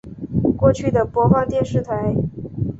[0.57, 2.15] 过去的播放电视台